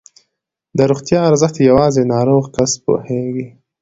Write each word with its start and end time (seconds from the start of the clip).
د 0.77 0.79
روغتیا 0.91 1.19
ارزښت 1.29 1.55
یوازې 1.69 2.03
ناروغ 2.13 2.43
کس 2.55 2.71
پوهېږي. 2.83 3.45